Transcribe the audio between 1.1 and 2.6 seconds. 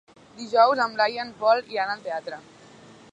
i en Pol iran al teatre.